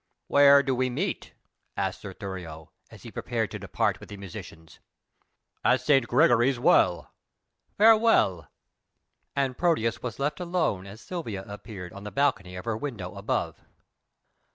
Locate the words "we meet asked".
0.73-2.01